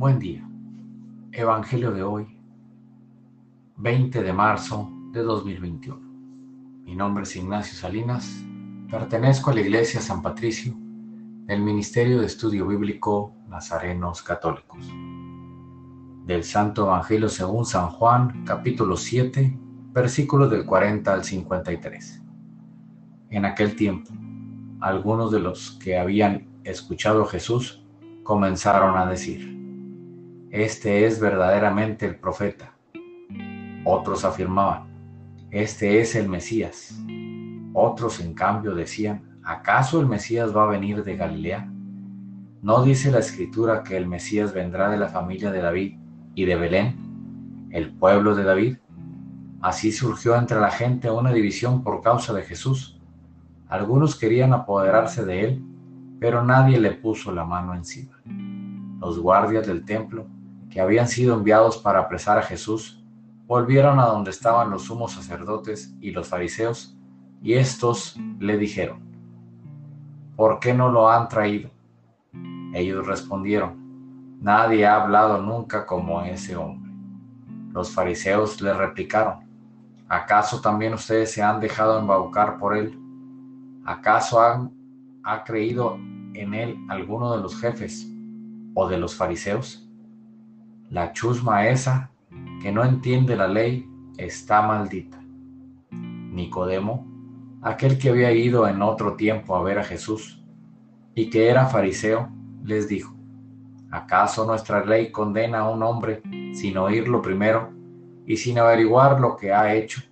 [0.00, 0.42] Buen día.
[1.30, 2.26] Evangelio de hoy,
[3.76, 6.00] 20 de marzo de 2021.
[6.86, 8.42] Mi nombre es Ignacio Salinas.
[8.90, 10.72] Pertenezco a la Iglesia San Patricio
[11.44, 14.90] del Ministerio de Estudio Bíblico Nazarenos Católicos.
[16.24, 19.54] Del Santo Evangelio según San Juan, capítulo 7,
[19.92, 22.22] versículos del 40 al 53.
[23.28, 24.10] En aquel tiempo,
[24.80, 27.84] algunos de los que habían escuchado a Jesús
[28.22, 29.59] comenzaron a decir,
[30.50, 32.72] Este es verdaderamente el profeta.
[33.84, 34.88] Otros afirmaban,
[35.50, 36.98] Este es el Mesías.
[37.72, 41.70] Otros, en cambio, decían, ¿acaso el Mesías va a venir de Galilea?
[42.62, 45.98] ¿No dice la escritura que el Mesías vendrá de la familia de David
[46.34, 48.76] y de Belén, el pueblo de David?
[49.62, 53.00] Así surgió entre la gente una división por causa de Jesús
[53.70, 55.64] algunos querían apoderarse de él,
[56.18, 58.20] pero nadie le puso la mano encima.
[58.98, 60.26] Los guardias del templo,
[60.70, 63.04] que habían sido enviados para apresar a Jesús,
[63.46, 66.96] volvieron a donde estaban los sumos sacerdotes y los fariseos,
[67.42, 69.00] y estos le dijeron,
[70.36, 71.70] ¿por qué no lo han traído?
[72.72, 76.92] Ellos respondieron, nadie ha hablado nunca como ese hombre.
[77.72, 79.40] Los fariseos le replicaron,
[80.08, 82.96] ¿acaso también ustedes se han dejado embaucar por él?
[83.84, 84.72] ¿Acaso han,
[85.24, 85.96] ha creído
[86.34, 88.08] en él alguno de los jefes
[88.74, 89.89] o de los fariseos?
[90.90, 92.10] La chusma esa,
[92.60, 93.88] que no entiende la ley,
[94.18, 95.22] está maldita.
[95.92, 97.06] Nicodemo,
[97.62, 100.44] aquel que había ido en otro tiempo a ver a Jesús
[101.14, 102.28] y que era fariseo,
[102.64, 103.14] les dijo,
[103.92, 106.22] ¿acaso nuestra ley condena a un hombre
[106.54, 107.70] sin oírlo primero
[108.26, 110.02] y sin averiguar lo que ha hecho?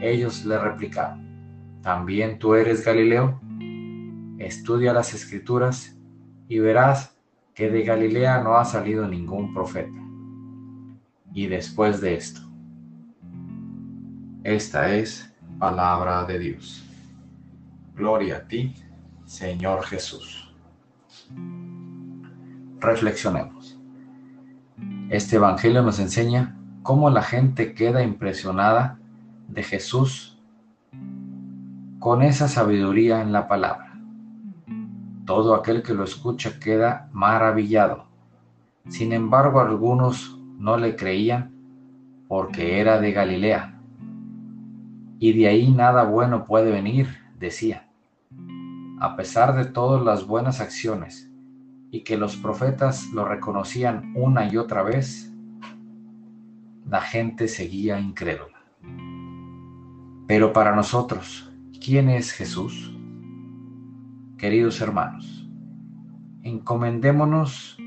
[0.00, 3.38] Ellos le replicaron, ¿También tú eres Galileo?
[4.38, 5.94] Estudia las escrituras
[6.48, 7.13] y verás
[7.54, 9.98] que de Galilea no ha salido ningún profeta.
[11.32, 12.40] Y después de esto,
[14.42, 16.84] esta es palabra de Dios.
[17.94, 18.74] Gloria a ti,
[19.24, 20.52] Señor Jesús.
[22.80, 23.78] Reflexionemos.
[25.10, 28.98] Este Evangelio nos enseña cómo la gente queda impresionada
[29.48, 30.38] de Jesús
[31.98, 33.83] con esa sabiduría en la palabra.
[35.24, 38.06] Todo aquel que lo escucha queda maravillado.
[38.88, 41.52] Sin embargo, algunos no le creían
[42.28, 43.80] porque era de Galilea.
[45.18, 47.08] Y de ahí nada bueno puede venir,
[47.38, 47.88] decía.
[49.00, 51.30] A pesar de todas las buenas acciones
[51.90, 55.32] y que los profetas lo reconocían una y otra vez,
[56.88, 58.58] la gente seguía incrédula.
[60.26, 61.50] Pero para nosotros,
[61.84, 62.96] ¿Quién es Jesús?
[64.44, 65.48] Queridos hermanos,
[66.42, 67.78] encomendémonos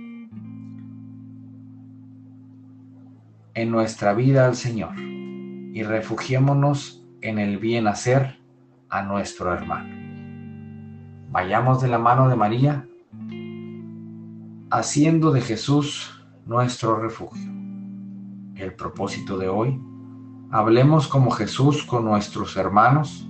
[3.53, 8.40] en nuestra vida al Señor y refugiémonos en el bien hacer
[8.90, 9.94] a nuestro hermano.
[11.29, 12.88] Vayamos de la mano de María,
[14.72, 17.51] haciendo de Jesús nuestro refugio.
[18.56, 19.79] El propósito de hoy,
[20.50, 23.29] hablemos como Jesús con nuestros hermanos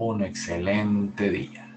[0.00, 1.69] un excelente día.